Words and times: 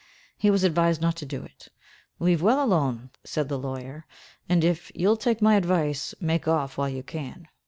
He 0.35 0.49
was 0.49 0.63
advised 0.63 0.99
not 0.99 1.15
to 1.17 1.27
do 1.27 1.43
it. 1.43 1.67
"Leave 2.17 2.41
well 2.41 2.59
alone," 2.65 3.11
said 3.23 3.49
the 3.49 3.59
lawyer; 3.59 4.07
"and 4.49 4.63
if 4.63 4.91
you'll 4.95 5.15
take 5.15 5.43
my 5.43 5.53
advice, 5.53 6.15
make 6.19 6.47
off 6.47 6.75
while 6.75 6.89
you 6.89 7.03
can." 7.03 7.47